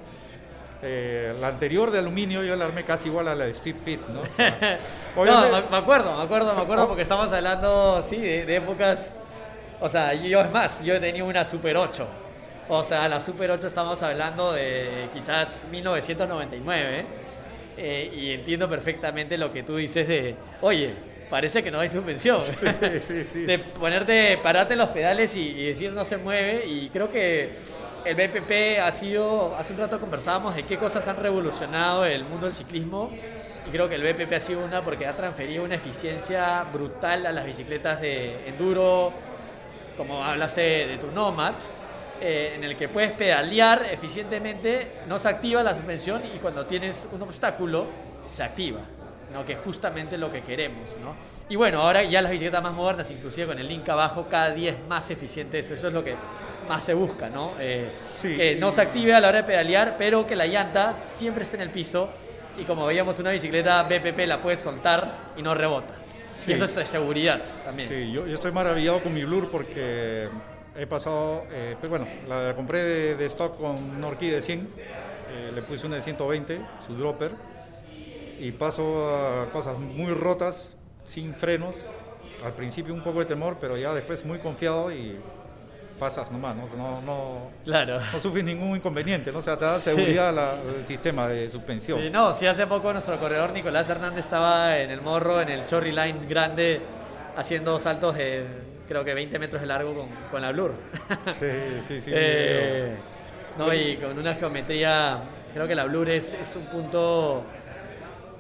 eh, 0.82 1.36
la 1.38 1.50
anterior 1.50 1.92
de 1.92 2.00
aluminio 2.00 2.44
yo 2.44 2.56
la 2.56 2.64
armé 2.64 2.86
casi 2.86 3.10
igual 3.10 3.28
a 3.28 3.36
la 3.36 3.44
de 3.44 3.54
Steve 3.54 3.80
Pitt, 3.84 4.08
¿no? 4.08 4.22
no, 5.26 5.70
me 5.70 5.78
acuerdo, 5.78 6.16
me 6.16 6.24
acuerdo, 6.24 6.56
me 6.56 6.62
acuerdo, 6.62 6.88
porque 6.88 7.04
estamos 7.04 7.32
hablando, 7.34 8.02
sí, 8.02 8.16
de, 8.16 8.46
de 8.46 8.56
épocas, 8.56 9.14
o 9.82 9.90
sea, 9.90 10.14
yo 10.14 10.40
es 10.40 10.50
más, 10.50 10.82
yo 10.82 10.98
tenía 11.02 11.26
una 11.26 11.44
Super 11.44 11.76
8 11.76 12.08
o 12.74 12.86
sea, 12.86 13.10
la 13.10 13.20
Super 13.20 13.52
8 13.52 13.68
estamos 13.68 14.02
hablando 14.02 14.54
de 14.54 15.10
quizás 15.14 15.68
1999. 15.70 17.06
Eh, 17.78 18.12
y 18.16 18.32
entiendo 18.32 18.70
perfectamente 18.70 19.38
lo 19.38 19.52
que 19.52 19.64
tú 19.64 19.76
dices 19.76 20.08
de, 20.08 20.36
oye, 20.62 20.94
parece 21.30 21.62
que 21.64 21.70
no 21.70 21.82
hay. 21.82 21.90
Sí, 23.02 23.26
sí, 23.26 23.44
de 23.44 23.60
ponerte, 23.60 24.38
pararte 24.38 24.74
en 24.74 24.80
los 24.80 24.90
pedales 24.90 25.36
y, 25.36 25.66
decir 25.66 25.92
no 25.92 26.06
se 26.06 26.16
mueve. 26.16 26.66
Y 26.66 26.88
creo 26.90 27.12
que 27.12 27.50
el 28.06 28.16
BPP 28.16 28.80
ha 28.82 28.92
sido, 28.94 29.54
hace 29.58 29.74
un 29.74 29.80
rato 29.80 30.00
conversábamos 30.00 30.56
de 30.56 30.64
qué 30.64 30.78
cosas 30.78 31.06
han 31.10 31.18
revolucionado 31.18 32.06
el 32.06 32.24
mundo 32.24 32.46
del 32.46 32.56
ciclismo. 32.56 33.12
Y 33.68 33.72
creo 33.72 33.90
que 33.90 33.96
el 33.96 34.14
BPP 34.14 34.32
ha 34.32 34.40
sido 34.40 34.64
una 34.64 34.82
porque 34.82 35.06
ha 35.06 35.18
transferido 35.18 35.66
una 35.66 35.76
eficiencia 35.76 36.64
brutal 36.72 37.26
a 37.26 37.34
las 37.34 37.46
bicicletas 37.46 38.00
de 38.00 38.48
enduro, 38.48 39.12
como 39.98 40.24
hablaste 40.24 40.62
de 40.88 40.98
tu 40.98 41.08
Nomad 41.12 41.56
eh, 42.22 42.54
en 42.56 42.64
el 42.64 42.76
que 42.78 42.88
puedes 42.88 43.12
pedalear 43.14 43.88
eficientemente, 43.92 45.00
no 45.08 45.18
se 45.18 45.28
activa 45.28 45.64
la 45.64 45.74
suspensión 45.74 46.22
y 46.24 46.38
cuando 46.38 46.66
tienes 46.66 47.08
un 47.12 47.22
obstáculo 47.24 47.88
se 48.24 48.44
activa, 48.44 48.82
¿no? 49.34 49.44
que 49.44 49.54
es 49.54 49.60
justamente 49.60 50.18
lo 50.18 50.32
que 50.32 50.42
queremos. 50.42 50.98
¿no? 51.02 51.16
Y 51.50 51.56
bueno, 51.56 51.82
ahora 51.82 52.04
ya 52.04 52.22
las 52.22 52.32
bicicletas 52.32 52.62
más 52.62 52.74
modernas, 52.74 53.10
inclusive 53.10 53.48
con 53.48 53.60
el 53.60 53.68
link 53.68 53.90
abajo, 53.90 54.28
cada 54.30 54.52
día 54.52 54.72
es 54.72 54.78
más 54.88 55.10
eficiente 55.10 55.60
eso, 55.60 55.74
eso 55.74 55.88
es 55.88 55.94
lo 55.94 56.04
que 56.04 56.16
más 56.70 56.84
se 56.84 56.94
busca, 56.94 57.28
¿no? 57.30 57.54
Eh, 57.60 57.90
que 58.22 58.56
no 58.56 58.72
se 58.72 58.82
active 58.82 59.14
a 59.14 59.20
la 59.20 59.30
hora 59.30 59.40
de 59.40 59.44
pedalear, 59.44 59.96
pero 59.98 60.26
que 60.26 60.36
la 60.36 60.46
llanta 60.46 60.96
siempre 60.96 61.44
esté 61.44 61.58
en 61.58 61.64
el 61.64 61.72
piso 61.72 62.10
y 62.58 62.64
como 62.64 62.86
veíamos 62.86 63.18
una 63.20 63.32
bicicleta 63.32 63.84
BPP 63.84 64.28
la 64.28 64.40
puedes 64.40 64.60
soltar 64.60 65.32
y 65.36 65.42
no 65.42 65.54
rebota. 65.54 65.96
Y 66.48 66.54
eso 66.54 66.66
es 66.66 66.76
de 66.76 66.86
seguridad 66.86 67.42
también. 67.66 67.90
Sí, 67.90 68.12
yo, 68.12 68.26
yo 68.26 68.36
estoy 68.36 68.52
maravillado 68.52 69.04
con 69.04 69.14
mi 69.14 69.24
Blur 69.24 69.50
porque 69.52 70.30
he 70.76 70.88
pasado, 70.88 71.44
eh, 71.52 71.76
pues 71.80 71.90
bueno, 71.90 72.08
la 72.28 72.54
compré 72.56 73.16
de, 73.16 73.26
stock 73.28 73.58
con 73.58 73.76
un 73.76 74.04
horquilla 74.04 74.36
de 74.36 74.42
100, 74.42 74.60
eh, 74.60 75.52
le 75.54 75.62
puse 75.62 75.86
una 75.88 75.98
de 75.98 76.02
120, 76.02 76.62
su 76.86 76.96
dropper, 76.96 77.32
y 78.40 78.52
paso 78.54 79.08
a 79.16 79.50
cosas 79.52 79.78
muy 79.78 80.14
rotas, 80.14 80.78
sin 81.06 81.34
frenos. 81.36 81.90
Al 82.44 82.54
principio 82.54 82.92
un 82.92 83.02
poco 83.02 83.20
de 83.20 83.26
temor, 83.26 83.58
pero 83.62 83.78
ya 83.78 83.94
después 83.94 84.26
muy 84.26 84.40
confiado 84.40 84.92
y 84.92 85.20
pasas 86.00 86.32
nomás, 86.32 86.56
no, 86.56 87.00
no, 87.04 87.52
claro. 87.64 88.00
no 88.12 88.20
sufres 88.20 88.44
ningún 88.44 88.76
inconveniente, 88.76 89.32
¿no? 89.32 89.38
o 89.38 89.42
sea, 89.44 89.56
te 89.56 89.66
da 89.66 89.78
seguridad 89.78 90.58
el 90.76 90.88
sistema 90.88 91.28
de 91.28 91.48
suspensión. 91.48 92.02
Sí, 92.02 92.10
no, 92.10 92.34
sí, 92.34 92.48
hace 92.48 92.66
poco 92.66 92.92
nuestro 92.92 93.20
corredor 93.20 93.52
Nicolás 93.52 93.88
Hernández 93.88 94.22
estaba 94.22 94.80
en 94.80 94.90
el 94.90 95.02
morro, 95.02 95.40
en 95.40 95.50
el 95.50 95.68
Chorri 95.68 95.92
Line 95.92 96.26
grande, 96.28 96.82
haciendo 97.38 97.78
saltos 97.78 98.16
de 98.16 98.48
creo 98.92 99.06
que 99.06 99.14
20 99.14 99.40
metros 99.40 99.62
de 99.62 99.68
largo 99.68 99.96
con, 99.96 100.10
con 100.30 100.42
la 100.42 100.52
Blur. 100.52 100.74
Sí, 101.28 101.48
sí, 101.88 102.02
sí. 102.02 102.12
Eh, 102.14 102.94
no, 103.58 103.74
y 103.74 103.96
con 103.96 104.18
una 104.20 104.34
geometría, 104.34 105.18
creo 105.54 105.66
que 105.66 105.76
la 105.76 105.86
Blur 105.86 106.10
es, 106.10 106.34
es 106.34 106.58
un 106.58 106.66
punto 106.66 107.46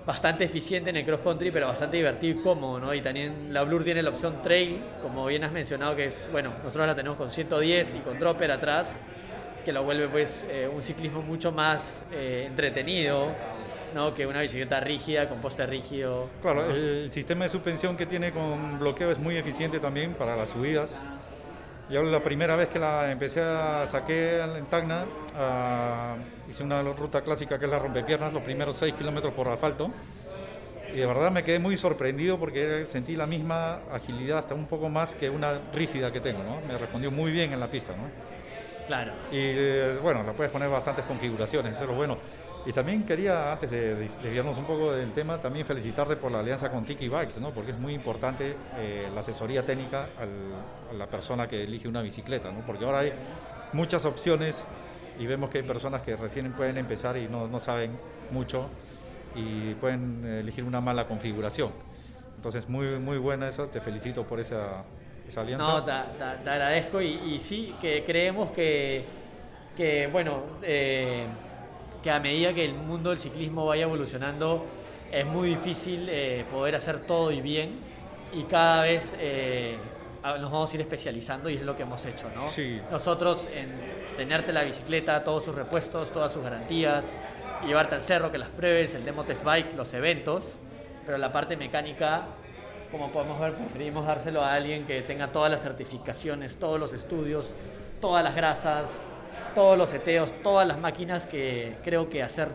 bastante 0.05 0.43
eficiente 0.43 0.89
en 0.89 0.97
el 0.97 1.05
cross 1.05 1.21
country, 1.21 1.51
pero 1.51 1.67
bastante 1.67 1.95
divertido 1.95 2.37
y 2.37 2.43
cómodo, 2.43 2.81
¿no? 2.81 2.93
Y 2.93 2.99
también 2.99 3.53
la 3.53 3.63
Blur 3.63 3.85
tiene 3.85 4.03
la 4.03 4.09
opción 4.09 4.41
trail, 4.41 4.81
como 5.01 5.25
bien 5.25 5.45
has 5.45 5.53
mencionado, 5.53 5.95
que 5.95 6.05
es, 6.05 6.27
bueno, 6.33 6.51
nosotros 6.61 6.85
la 6.85 6.95
tenemos 6.95 7.17
con 7.17 7.31
110 7.31 7.95
y 7.95 7.99
con 7.99 8.19
dropper 8.19 8.51
atrás, 8.51 8.99
que 9.63 9.71
lo 9.71 9.83
vuelve 9.83 10.09
pues 10.09 10.45
eh, 10.49 10.67
un 10.67 10.81
ciclismo 10.81 11.21
mucho 11.21 11.53
más 11.53 12.03
eh, 12.11 12.43
entretenido, 12.47 13.27
¿no? 13.93 14.13
Que 14.13 14.25
una 14.25 14.41
bicicleta 14.41 14.79
rígida, 14.79 15.29
con 15.29 15.39
poste 15.39 15.65
rígido. 15.65 16.29
Claro, 16.41 16.69
el 16.69 17.11
sistema 17.11 17.45
de 17.45 17.49
suspensión 17.49 17.97
que 17.97 18.05
tiene 18.05 18.31
con 18.31 18.79
bloqueo 18.79 19.11
es 19.11 19.19
muy 19.19 19.37
eficiente 19.37 19.79
también 19.79 20.13
para 20.13 20.35
las 20.35 20.49
subidas. 20.49 21.01
Yo 21.89 22.01
la 22.03 22.23
primera 22.23 22.55
vez 22.55 22.69
que 22.69 22.79
la 22.79 23.11
empecé 23.11 23.41
a 23.41 23.85
saqué 23.85 24.39
en 24.39 24.65
Tacna, 24.67 25.03
ah, 25.35 26.15
hice 26.49 26.63
una 26.63 26.81
ruta 26.83 27.21
clásica 27.21 27.59
que 27.59 27.65
es 27.65 27.71
la 27.71 27.79
rompepiernas, 27.79 28.31
los 28.31 28.43
primeros 28.43 28.77
6 28.77 28.93
kilómetros 28.93 29.33
por 29.33 29.49
asfalto. 29.49 29.89
Y 30.93 30.97
de 30.97 31.05
verdad 31.05 31.31
me 31.31 31.43
quedé 31.43 31.59
muy 31.59 31.77
sorprendido 31.77 32.37
porque 32.37 32.85
sentí 32.87 33.15
la 33.15 33.27
misma 33.27 33.79
agilidad, 33.91 34.39
hasta 34.39 34.53
un 34.53 34.67
poco 34.67 34.89
más 34.89 35.15
que 35.15 35.29
una 35.29 35.59
rígida 35.73 36.11
que 36.11 36.21
tengo, 36.21 36.43
¿no? 36.43 36.61
Me 36.65 36.77
respondió 36.77 37.11
muy 37.11 37.31
bien 37.31 37.51
en 37.51 37.59
la 37.59 37.67
pista, 37.67 37.93
¿no? 37.93 38.09
Claro. 38.87 39.11
Y 39.31 39.37
eh, 39.37 39.97
bueno, 40.01 40.23
la 40.23 40.33
puedes 40.33 40.51
poner 40.51 40.69
bastantes 40.69 41.05
configuraciones, 41.05 41.73
eso 41.73 41.83
es 41.83 41.89
lo 41.89 41.95
bueno. 41.95 42.17
Y 42.65 42.73
también 42.73 43.03
quería, 43.03 43.51
antes 43.53 43.71
de 43.71 43.95
desviarnos 43.95 44.57
un 44.57 44.65
poco 44.65 44.93
del 44.93 45.11
tema, 45.13 45.39
también 45.39 45.65
felicitarte 45.65 46.15
por 46.15 46.31
la 46.31 46.39
alianza 46.39 46.69
con 46.69 46.85
Tiki 46.85 47.09
Bikes, 47.09 47.39
¿no? 47.39 47.49
porque 47.49 47.71
es 47.71 47.77
muy 47.79 47.93
importante 47.93 48.55
eh, 48.77 49.09
la 49.13 49.21
asesoría 49.21 49.65
técnica 49.65 50.09
a 50.19 50.93
la 50.93 51.07
persona 51.07 51.47
que 51.47 51.63
elige 51.63 51.87
una 51.87 52.03
bicicleta, 52.03 52.51
¿no? 52.51 52.59
porque 52.59 52.85
ahora 52.85 52.99
hay 52.99 53.13
muchas 53.73 54.05
opciones 54.05 54.63
y 55.17 55.25
vemos 55.25 55.49
que 55.49 55.59
hay 55.59 55.63
personas 55.63 56.01
que 56.01 56.15
recién 56.15 56.51
pueden 56.53 56.77
empezar 56.77 57.17
y 57.17 57.27
no, 57.27 57.47
no 57.47 57.59
saben 57.59 57.97
mucho 58.29 58.67
y 59.35 59.73
pueden 59.75 60.23
elegir 60.25 60.63
una 60.63 60.81
mala 60.81 61.07
configuración. 61.07 61.71
Entonces, 62.35 62.69
muy, 62.69 62.99
muy 62.99 63.17
buena 63.17 63.49
eso, 63.49 63.67
te 63.67 63.81
felicito 63.81 64.23
por 64.23 64.39
esa, 64.39 64.83
esa 65.27 65.41
alianza. 65.41 65.65
No, 65.65 65.83
te, 65.83 65.91
agradezco 66.49 67.01
y, 67.01 67.35
y, 67.35 67.39
sí, 67.39 67.73
que 67.79 68.03
creemos 68.03 68.51
que, 68.51 69.05
que 69.77 70.07
bueno, 70.07 70.41
eh, 70.63 71.25
que 72.01 72.11
a 72.11 72.19
medida 72.19 72.53
que 72.53 72.65
el 72.65 72.73
mundo 72.73 73.09
del 73.11 73.19
ciclismo 73.19 73.65
vaya 73.65 73.83
evolucionando, 73.83 74.65
es 75.11 75.25
muy 75.25 75.49
difícil 75.49 76.07
eh, 76.09 76.45
poder 76.51 76.75
hacer 76.75 77.01
todo 77.05 77.31
y 77.31 77.41
bien 77.41 77.79
y 78.33 78.43
cada 78.43 78.83
vez 78.83 79.15
eh, 79.19 79.75
nos 80.23 80.51
vamos 80.51 80.71
a 80.71 80.75
ir 80.75 80.81
especializando 80.81 81.49
y 81.49 81.55
es 81.55 81.63
lo 81.63 81.75
que 81.75 81.83
hemos 81.83 82.05
hecho, 82.05 82.29
¿no? 82.33 82.47
Sí. 82.49 82.79
Nosotros 82.89 83.49
en 83.53 83.69
tenerte 84.15 84.53
la 84.53 84.63
bicicleta, 84.63 85.23
todos 85.23 85.43
sus 85.43 85.55
repuestos, 85.55 86.11
todas 86.11 86.31
sus 86.31 86.43
garantías, 86.43 87.15
llevarte 87.65 87.95
al 87.95 88.01
cerro, 88.01 88.31
que 88.31 88.37
las 88.37 88.49
pruebes, 88.49 88.95
el 88.95 89.03
demo 89.03 89.23
test 89.23 89.43
bike, 89.43 89.75
los 89.75 89.93
eventos, 89.93 90.57
pero 91.05 91.17
la 91.17 91.31
parte 91.31 91.57
mecánica, 91.57 92.25
como 92.91 93.11
podemos 93.11 93.39
ver, 93.39 93.55
preferimos 93.55 94.05
dárselo 94.05 94.41
a 94.41 94.53
alguien 94.53 94.85
que 94.85 95.01
tenga 95.01 95.31
todas 95.31 95.51
las 95.51 95.61
certificaciones, 95.61 96.57
todos 96.57 96.79
los 96.79 96.93
estudios, 96.93 97.53
todas 97.99 98.23
las 98.23 98.35
grasas, 98.35 99.07
todos 99.55 99.77
los 99.77 99.89
seteos, 99.89 100.31
todas 100.43 100.67
las 100.67 100.79
máquinas 100.79 101.27
que 101.27 101.75
creo 101.83 102.09
que 102.09 102.23
hacer 102.23 102.49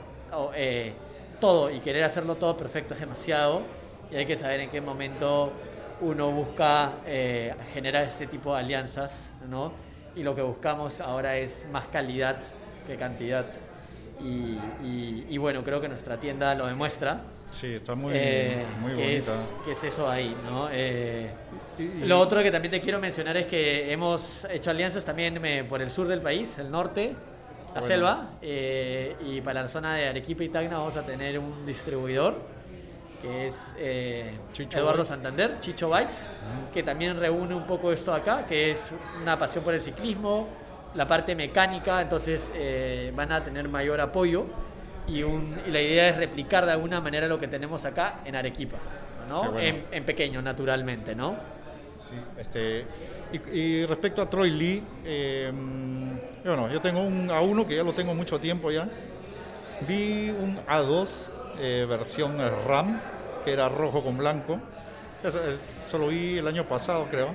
eh, 0.55 0.93
todo 1.41 1.71
y 1.71 1.81
querer 1.81 2.05
hacerlo 2.05 2.37
todo 2.37 2.57
perfecto 2.57 2.95
es 2.95 3.01
demasiado 3.01 3.63
y 4.11 4.17
hay 4.17 4.27
que 4.27 4.37
saber 4.37 4.61
en 4.61 4.71
qué 4.71 4.81
momento 4.81 5.53
uno 6.01 6.31
busca 6.31 6.93
eh, 7.07 7.55
generar 7.73 8.05
este 8.05 8.27
tipo 8.27 8.55
de 8.55 8.61
alianzas, 8.61 9.31
¿no? 9.49 9.73
Y 10.15 10.23
lo 10.23 10.35
que 10.35 10.43
buscamos 10.43 11.01
ahora 11.01 11.37
es 11.37 11.67
más 11.71 11.87
calidad 11.89 12.37
que 12.87 12.97
cantidad. 12.97 13.47
Y, 14.21 14.59
y, 14.85 15.27
y 15.29 15.39
bueno, 15.39 15.63
creo 15.63 15.81
que 15.81 15.89
nuestra 15.89 16.19
tienda 16.19 16.55
lo 16.55 16.67
demuestra. 16.67 17.21
Sí, 17.53 17.75
está 17.75 17.95
muy, 17.95 18.13
eh, 18.15 18.65
muy 18.81 18.93
bonita. 18.93 19.07
Que 19.07 19.17
es, 19.17 19.55
que 19.65 19.71
es, 19.73 19.85
eso 19.85 20.11
ahí, 20.11 20.37
¿no? 20.45 20.69
Eh, 20.71 21.31
y, 21.79 22.05
lo 22.05 22.19
otro 22.21 22.43
que 22.43 22.51
también 22.51 22.71
te 22.71 22.81
quiero 22.81 23.01
mencionar 23.01 23.37
es 23.37 23.47
que 23.47 23.93
hemos 23.93 24.45
hecho 24.51 24.71
alianzas 24.71 25.05
también 25.05 25.43
eh, 25.45 25.65
por 25.65 25.81
el 25.81 25.91
sur 25.91 26.07
del 26.07 26.21
país, 26.21 26.59
el 26.59 26.71
norte, 26.71 27.15
la 27.69 27.81
bueno. 27.81 27.87
selva, 27.87 28.31
eh, 28.43 29.17
y 29.27 29.41
para 29.41 29.63
la 29.63 29.69
zona 29.69 29.95
de 29.95 30.09
Arequipa 30.09 30.45
y 30.45 30.49
Tacna 30.49 30.79
vamos 30.79 30.97
a 30.97 31.05
tener 31.05 31.39
un 31.39 31.65
distribuidor 31.67 32.57
que 33.21 33.47
es 33.47 33.75
eh, 33.79 34.39
Eduardo 34.59 34.99
Bikes. 34.99 35.09
Santander, 35.09 35.61
Chicho 35.61 35.89
Bikes, 35.89 36.15
uh 36.25 36.69
-huh. 36.69 36.73
que 36.73 36.83
también 36.83 37.19
reúne 37.19 37.55
un 37.55 37.67
poco 37.67 37.93
esto 37.93 38.13
acá, 38.13 38.45
que 38.47 38.71
es 38.71 38.93
una 39.23 39.39
pasión 39.39 39.65
por 39.65 39.75
el 39.75 39.81
ciclismo, 39.81 40.49
la 40.95 41.07
parte 41.07 41.35
mecánica, 41.35 42.01
entonces 42.01 42.53
eh, 42.55 43.13
van 43.15 43.33
a 43.33 43.45
tener 43.45 43.69
mayor 43.69 44.01
apoyo 44.01 44.47
y, 45.07 45.23
un, 45.23 45.57
y, 45.67 45.71
la 45.71 45.81
idea 45.81 46.09
es 46.09 46.17
replicar 46.17 46.67
de 46.67 46.73
alguna 46.73 47.01
manera 47.01 47.27
lo 47.29 47.39
que 47.39 47.49
tenemos 47.49 47.85
acá 47.85 48.21
en 48.25 48.37
Arequipa, 48.37 48.79
¿no? 49.29 49.53
Bueno. 49.53 49.61
En, 49.61 49.85
en, 49.91 50.05
pequeño, 50.05 50.43
naturalmente, 50.43 51.15
¿no? 51.15 51.37
Sí, 51.99 52.15
este, 52.39 52.87
y, 53.33 53.59
y 53.59 53.87
respecto 53.87 54.23
a 54.23 54.29
Troy 54.29 54.51
Lee, 54.51 54.83
eh, 55.05 55.53
bueno, 56.45 56.71
yo 56.71 56.81
tengo 56.81 57.01
un 57.01 57.29
A1 57.29 57.67
que 57.67 57.77
ya 57.77 57.83
lo 57.83 57.93
tengo 57.93 58.15
mucho 58.15 58.39
tiempo 58.39 58.71
ya. 58.71 58.89
Vi 59.87 60.31
un 60.31 60.59
A2 60.67 61.09
eh, 61.61 61.87
versión 61.89 62.39
RAM, 62.67 63.01
que 63.45 63.53
era 63.53 63.69
rojo 63.69 64.03
con 64.03 64.17
blanco. 64.17 64.61
Eso, 65.23 65.41
eso, 65.87 65.99
lo 65.99 66.09
vi 66.09 66.39
el 66.39 66.47
año 66.47 66.65
pasado, 66.65 67.07
creo. 67.11 67.35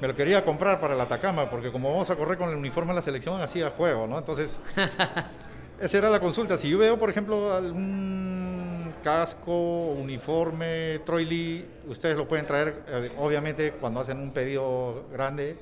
Me 0.00 0.08
lo 0.08 0.14
quería 0.14 0.44
comprar 0.44 0.80
para 0.80 0.94
el 0.94 1.00
Atacama, 1.00 1.50
porque 1.50 1.70
como 1.70 1.90
vamos 1.90 2.10
a 2.10 2.16
correr 2.16 2.38
con 2.38 2.48
el 2.50 2.56
uniforme 2.56 2.90
de 2.90 2.96
la 2.96 3.02
selección, 3.02 3.40
hacía 3.40 3.70
juego, 3.70 4.06
¿no? 4.06 4.18
Entonces, 4.18 4.58
esa 5.82 5.98
era 5.98 6.08
la 6.08 6.20
consulta. 6.20 6.56
Si 6.56 6.70
yo 6.70 6.78
veo, 6.78 6.96
por 6.96 7.10
ejemplo, 7.10 7.52
algún 7.52 8.94
casco, 9.02 9.88
uniforme, 9.88 11.00
Troy 11.04 11.66
ustedes 11.88 12.16
lo 12.16 12.28
pueden 12.28 12.46
traer, 12.46 12.84
eh, 12.86 13.10
obviamente, 13.18 13.72
cuando 13.72 13.98
hacen 13.98 14.18
un 14.18 14.30
pedido 14.30 15.08
grande, 15.12 15.56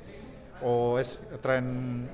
o 0.62 0.98
es, 0.98 1.18
traen 1.40 2.10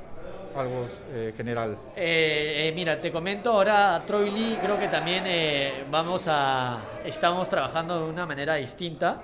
algo 0.54 0.86
eh, 1.12 1.34
general? 1.36 1.76
Eh, 1.96 2.68
eh, 2.68 2.72
mira, 2.76 3.00
te 3.00 3.10
comento 3.10 3.50
ahora, 3.50 4.00
Troy 4.06 4.30
Lee, 4.30 4.56
creo 4.62 4.78
que 4.78 4.86
también 4.86 5.24
eh, 5.26 5.84
vamos 5.90 6.22
a, 6.28 6.78
estamos 7.04 7.48
trabajando 7.48 8.04
de 8.04 8.10
una 8.10 8.24
manera 8.24 8.54
distinta. 8.54 9.20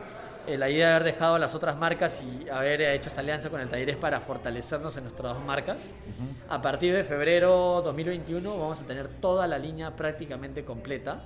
Eh, 0.46 0.58
la 0.58 0.68
idea 0.68 0.88
de 0.88 0.94
haber 0.94 1.04
dejado 1.12 1.38
las 1.38 1.54
otras 1.54 1.76
marcas 1.76 2.22
y 2.22 2.48
haber 2.48 2.80
hecho 2.82 3.08
esta 3.08 3.20
alianza 3.20 3.48
con 3.50 3.60
el 3.60 3.68
taller 3.68 3.90
es 3.90 3.96
para 3.96 4.20
fortalecernos 4.20 4.96
en 4.96 5.04
nuestras 5.04 5.34
dos 5.34 5.44
marcas. 5.44 5.94
Uh 6.06 6.24
-huh. 6.24 6.54
A 6.56 6.60
partir 6.60 6.94
de 6.94 7.04
febrero 7.04 7.80
2021 7.82 8.58
vamos 8.58 8.80
a 8.82 8.86
tener 8.86 9.08
toda 9.08 9.46
la 9.46 9.58
línea 9.58 9.94
prácticamente 9.94 10.64
completa. 10.64 11.24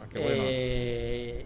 Ah, 0.00 0.04
bueno. 0.12 0.44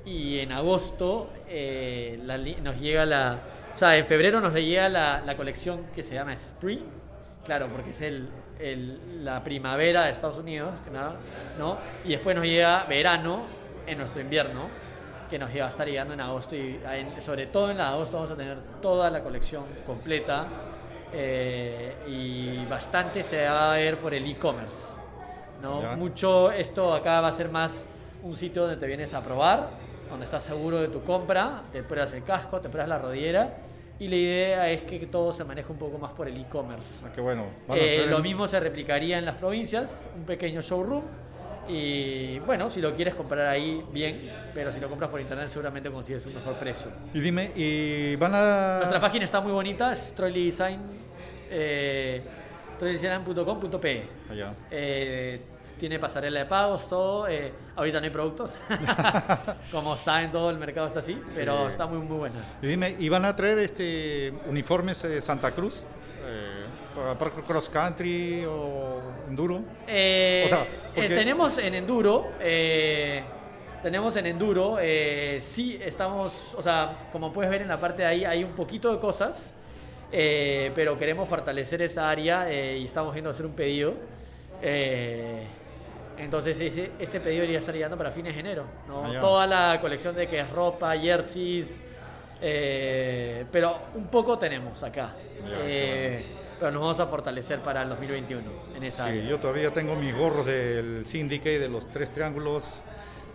y 0.05 0.39
en 0.39 0.53
agosto 0.53 1.31
la, 1.49 2.39
nos 2.39 2.79
llega 2.79 3.07
la... 3.07 3.41
O 3.75 3.79
sea, 3.79 3.97
en 3.97 4.05
febrero 4.05 4.41
nos 4.41 4.53
llega 4.55 4.89
la, 4.89 5.23
la 5.25 5.37
colección 5.37 5.87
que 5.95 6.03
se 6.03 6.15
llama 6.15 6.35
Spring 6.35 7.03
Claro, 7.45 7.69
porque 7.73 7.91
es 7.91 8.01
el, 8.03 8.29
el, 8.61 9.25
la 9.25 9.43
primavera 9.43 10.05
de 10.05 10.13
Estados 10.13 10.39
Unidos, 10.39 10.75
¿no? 11.59 11.79
Y 12.05 12.11
después 12.11 12.37
nos 12.37 12.45
llega 12.45 12.85
verano 12.85 13.43
en 13.87 13.99
nuestro 13.99 14.23
invierno, 14.23 14.69
que 15.33 15.39
nos 15.39 15.51
va 15.51 15.65
a 15.65 15.69
estar 15.69 15.89
llegando 15.89 16.13
en 16.13 16.21
agosto. 16.21 16.55
Y 16.55 16.79
en, 16.85 17.23
sobre 17.23 17.47
todo 17.47 17.71
en 17.71 17.81
agosto 17.81 18.19
vamos 18.19 18.31
a 18.31 18.37
tener 18.37 18.59
toda 18.83 19.11
la 19.11 19.23
colección 19.23 19.65
completa. 19.87 20.47
Eh, 21.15 21.95
y 22.07 22.65
bastante 22.67 23.23
se 23.23 23.45
va 23.45 23.73
a 23.73 23.77
ver 23.77 23.99
por 23.99 24.13
el 24.13 24.31
e-commerce. 24.31 24.93
¿no? 25.63 25.97
Mucho 25.97 26.53
esto 26.53 26.93
acá 26.93 27.23
va 27.23 27.29
a 27.29 27.33
ser 27.33 27.49
más 27.49 27.85
un 28.23 28.37
sitio 28.37 28.63
donde 28.63 28.77
te 28.77 28.87
vienes 28.87 29.15
a 29.15 29.23
probar, 29.23 29.71
donde 30.11 30.25
estás 30.27 30.43
seguro 30.43 30.81
de 30.81 30.89
tu 30.89 31.03
compra, 31.03 31.63
te 31.73 31.83
pruebas 31.83 32.13
el 32.13 32.25
casco, 32.25 32.61
te 32.61 32.69
pruebas 32.69 32.89
la 32.89 32.99
rodillera 32.99 33.57
y 33.99 34.09
la 34.09 34.17
idea 34.17 34.71
es 34.71 34.83
que 34.83 34.99
todo 35.07 35.33
se 35.33 35.45
maneje 35.45 35.73
un 35.73 35.79
poco 35.79 35.97
más 35.97 36.13
por 36.13 36.29
el 36.29 36.37
e-commerce. 36.37 37.07
Ah, 37.07 37.21
bueno. 37.21 37.47
Eh, 37.75 38.05
lo 38.07 38.19
mismo 38.19 38.47
se 38.49 38.61
replicaría 38.61 39.19
en 39.19 39.25
las 39.25 39.37
provincias, 39.37 40.03
un 40.15 40.25
pequeño 40.25 40.61
showroom. 40.61 41.05
Y 41.73 42.39
bueno, 42.41 42.69
si 42.69 42.83
lo 42.83 42.95
quieres 42.95 43.15
comprar 43.15 43.47
ahí, 43.47 43.83
bien, 43.91 44.31
pero 44.53 44.71
si 44.71 44.79
lo 44.79 44.91
compras 44.91 45.09
por 45.11 45.21
internet 45.21 45.49
seguramente 45.49 45.91
consigues 45.91 46.27
un 46.27 46.35
mejor 46.35 46.57
precio. 46.57 46.91
Y 47.15 47.21
dime, 47.21 47.51
¿y 47.57 48.15
van 48.17 48.35
a...? 48.35 48.77
Nuestra 48.77 49.01
página 49.01 49.25
está 49.25 49.41
muy 49.41 49.53
bonita, 49.53 49.91
es 49.91 50.13
Trolley 50.15 50.45
Design, 50.45 50.81
eh, 51.51 52.23
trolleydesign.com.pe. 52.79 54.03
Allá. 54.31 54.55
Eh, 54.71 55.41
tiene 55.79 55.99
pasarela 55.99 56.41
de 56.41 56.47
pagos, 56.47 56.87
todo. 56.89 57.27
Eh, 57.27 57.53
ahorita 57.75 58.01
no 58.01 58.05
hay 58.05 58.11
productos. 58.11 58.59
Como 59.73 59.97
saben, 59.97 60.31
todo 60.31 60.51
el 60.51 60.59
mercado 60.59 60.87
está 60.87 60.99
así, 60.99 61.19
pero 61.35 61.65
sí. 61.65 61.71
está 61.71 61.87
muy, 61.87 61.99
muy 61.99 62.19
buena. 62.19 62.37
Y 62.61 62.67
dime, 62.67 62.97
¿y 62.99 63.09
van 63.09 63.25
a 63.25 63.35
traer 63.35 63.61
este 63.61 64.35
uniformes 64.47 65.03
de 65.03 65.23
Santa 65.23 65.53
Cruz? 65.53 65.85
Eh, 66.97 67.15
para 67.19 67.31
cross 67.31 67.69
country 67.69 68.45
o 68.45 69.01
enduro? 69.29 69.63
Eh, 69.87 70.43
o 70.47 70.49
sea, 70.49 70.67
porque... 70.95 71.09
tenemos 71.09 71.59
en 71.59 71.75
enduro. 71.75 72.33
tenemos 73.83 74.17
en 74.17 74.27
enduro. 74.27 74.79
sí, 75.41 75.79
estamos. 75.83 76.55
O 76.57 76.63
sea, 76.63 77.09
como 77.13 77.33
puedes 77.33 77.51
ver 77.51 77.63
en 77.63 77.69
la 77.69 77.79
parte 77.79 78.03
de 78.03 78.09
ahí, 78.09 78.25
hay 78.25 78.45
un 78.45 78.53
poquito 78.53 78.93
de 78.93 78.99
cosas. 78.99 79.55
pero 80.11 80.99
queremos 80.99 81.29
fortalecer 81.29 81.83
esa 81.83 82.11
área 82.11 82.53
y 82.53 82.85
estamos 82.85 83.13
viendo 83.13 83.31
hacer 83.31 83.47
un 83.47 83.53
pedido. 83.53 83.95
Eh, 84.63 85.45
Entonces 86.19 86.59
ese, 86.61 86.93
ese 86.99 87.19
pedido 87.21 87.41
debería 87.41 87.59
estar 87.59 87.75
llegando 87.75 87.97
para 87.97 88.13
fines 88.13 88.35
de 88.35 88.41
enero. 88.41 88.65
¿no? 88.87 89.21
Toda 89.21 89.47
la 89.47 89.79
colección 89.81 90.15
de 90.15 90.29
que 90.29 90.39
es 90.41 90.51
ropa, 90.51 90.97
jerseys, 90.97 91.83
eh, 92.41 93.45
pero 93.51 93.77
un 93.95 94.07
poco 94.07 94.39
tenemos 94.39 94.83
acá. 94.83 95.15
Eh, 95.65 96.25
pero 96.63 96.71
nos 96.75 96.83
vamos 96.83 97.01
a 97.01 97.07
fortalecer 97.09 97.59
para 97.59 97.83
el 97.83 97.89
2021 97.89 98.41
en 98.77 98.85
esa 98.85 99.03
Sí, 99.07 99.11
área. 99.11 99.25
yo 99.25 99.39
todavía 99.39 99.71
tengo 99.73 99.97
mis 99.97 100.17
gorros 100.17 100.47
del 100.47 101.05
Syndicate, 101.07 101.59
de 101.59 101.69
los 101.69 101.89
tres 101.89 102.13
triángulos, 102.13 102.63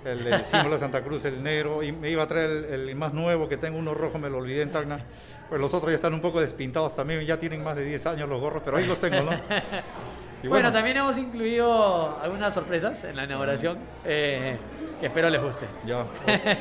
el 0.05 0.23
del 0.23 0.45
símbolo 0.45 0.75
de 0.75 0.79
Santa 0.79 1.01
Cruz, 1.03 1.25
el 1.25 1.43
negro, 1.43 1.83
y 1.83 1.91
me 1.91 2.09
iba 2.09 2.23
a 2.23 2.27
traer 2.29 2.49
el, 2.71 2.87
el 2.89 2.95
más 2.95 3.11
nuevo, 3.13 3.49
que 3.49 3.57
tengo 3.57 3.77
uno 3.77 3.93
rojo, 3.93 4.17
me 4.17 4.29
lo 4.29 4.37
olvidé 4.37 4.61
en 4.61 4.71
Tacna. 4.71 5.01
Pues 5.49 5.59
los 5.59 5.73
otros 5.73 5.91
ya 5.91 5.95
están 5.95 6.13
un 6.13 6.21
poco 6.21 6.39
despintados 6.39 6.95
también, 6.95 7.19
ya 7.25 7.37
tienen 7.37 7.61
más 7.65 7.75
de 7.75 7.83
10 7.83 8.05
años 8.05 8.29
los 8.29 8.39
gorros, 8.39 8.61
pero 8.63 8.77
ahí 8.77 8.85
los 8.85 8.97
tengo, 8.99 9.21
¿no? 9.23 9.31
Y 10.43 10.47
Bueno, 10.47 10.71
también 10.71 10.95
hemos 10.95 11.17
incluido 11.17 12.17
algunas 12.21 12.53
sorpresas 12.53 13.03
en 13.03 13.15
la 13.17 13.23
inauguración 13.25 13.77
eh, 14.05 14.55
que 14.99 15.07
espero 15.07 15.29
les 15.29 15.41
guste. 15.41 15.65
Ya. 15.85 16.01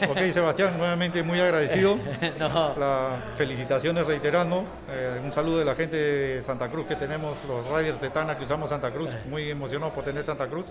Ok, 0.09 0.19
Sebastián, 0.33 0.77
nuevamente 0.77 1.23
muy 1.23 1.41
agradecido. 1.41 1.99
No. 2.39 2.75
Las 2.79 3.37
felicitaciones 3.37 4.07
reiterando. 4.07 4.65
Eh, 4.91 5.21
un 5.23 5.33
saludo 5.33 5.59
de 5.59 5.65
la 5.65 5.75
gente 5.75 5.97
de 5.97 6.43
Santa 6.43 6.69
Cruz 6.69 6.87
que 6.87 6.97
tenemos, 6.97 7.37
los 7.47 7.67
riders 7.69 8.01
de 8.01 8.11
Tana 8.11 8.37
que 8.37 8.45
usamos 8.45 8.69
Santa 8.69 8.91
Cruz. 8.91 9.11
Muy 9.27 9.51
emocionados 9.51 9.95
por 9.95 10.05
tener 10.05 10.25
Santa 10.25 10.47
Cruz. 10.49 10.67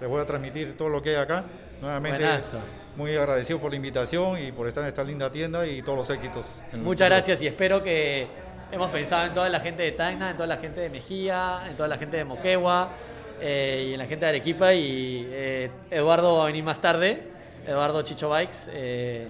Les 0.00 0.08
voy 0.08 0.20
a 0.20 0.26
transmitir 0.26 0.76
todo 0.76 0.88
lo 0.88 1.02
que 1.02 1.10
hay 1.10 1.16
acá. 1.16 1.44
Nuevamente, 1.80 2.18
Buenazo. 2.18 2.58
muy 2.96 3.16
agradecido 3.16 3.60
por 3.60 3.70
la 3.70 3.76
invitación 3.76 4.40
y 4.40 4.52
por 4.52 4.66
estar 4.68 4.82
en 4.82 4.88
esta 4.88 5.04
linda 5.04 5.30
tienda 5.30 5.66
y 5.66 5.82
todos 5.82 5.98
los 5.98 6.10
éxitos. 6.10 6.46
Muchas 6.72 7.08
gracias 7.08 7.42
y 7.42 7.46
espero 7.46 7.82
que 7.82 8.26
hemos 8.70 8.90
pensado 8.90 9.26
en 9.26 9.34
toda 9.34 9.48
la 9.48 9.60
gente 9.60 9.82
de 9.82 9.92
Tacna, 9.92 10.30
en 10.30 10.36
toda 10.36 10.46
la 10.48 10.56
gente 10.58 10.80
de 10.80 10.90
Mejía, 10.90 11.62
en 11.68 11.76
toda 11.76 11.88
la 11.88 11.96
gente 11.98 12.16
de 12.16 12.24
Moquegua 12.24 12.90
eh, 13.40 13.86
y 13.90 13.92
en 13.92 13.98
la 13.98 14.06
gente 14.06 14.24
de 14.24 14.30
Arequipa 14.30 14.74
y 14.74 15.28
eh, 15.30 15.70
Eduardo 15.90 16.38
va 16.38 16.44
a 16.44 16.46
venir 16.46 16.64
más 16.64 16.80
tarde, 16.80 17.22
Eduardo 17.66 18.02
Chicho 18.02 18.28
Bikes, 18.28 18.70
eh, 18.72 19.28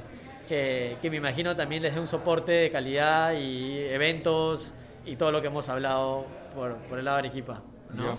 que, 0.49 0.97
que 1.01 1.11
me 1.11 1.17
imagino 1.17 1.55
también 1.55 1.83
les 1.83 1.95
dé 1.95 2.01
un 2.01 2.07
soporte 2.07 2.53
de 2.53 2.71
calidad 2.71 3.35
y 3.35 3.79
eventos 3.79 4.73
y 5.05 5.17
todo 5.17 5.33
lo 5.33 5.41
que 5.41 5.49
hemos 5.49 5.69
hablado 5.69 6.27
por, 6.55 6.77
por 6.77 6.99
el 6.99 7.05
lado 7.05 7.19
de 7.19 7.29
Arequipa. 7.29 7.61
¿no? 7.95 8.19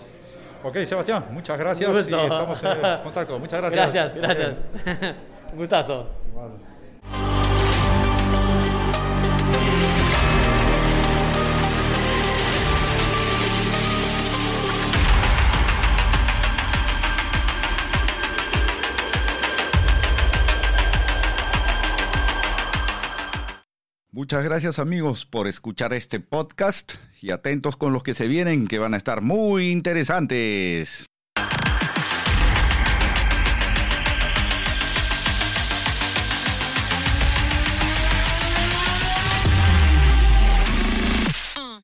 Ok, 0.62 0.76
Sebastián, 0.84 1.24
muchas 1.30 1.58
gracias 1.58 1.90
y 1.90 2.00
estamos 2.00 2.62
en 2.62 3.02
contacto. 3.02 3.38
Muchas 3.38 3.60
gracias. 3.60 4.14
Gracias, 4.14 4.14
gracias. 4.14 5.16
Un 5.52 5.58
gustazo. 5.58 6.06
Vale. 6.34 6.79
Muchas 24.30 24.44
gracias 24.44 24.78
amigos 24.78 25.26
por 25.26 25.48
escuchar 25.48 25.92
este 25.92 26.20
podcast 26.20 26.92
y 27.20 27.32
atentos 27.32 27.76
con 27.76 27.92
los 27.92 28.04
que 28.04 28.14
se 28.14 28.28
vienen 28.28 28.68
que 28.68 28.78
van 28.78 28.94
a 28.94 28.96
estar 28.96 29.22
muy 29.22 29.72
interesantes. 29.72 31.09